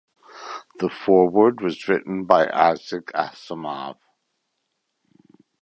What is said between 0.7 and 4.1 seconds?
The foreword was written by Isaac Asimov.